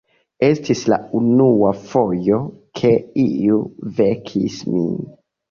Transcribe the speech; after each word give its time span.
Estis 0.45 0.79
la 0.93 0.97
unua 1.19 1.73
fojo, 1.89 2.39
ke 2.81 2.91
iu 3.27 3.61
vekis 4.01 4.59
min. 4.73 4.91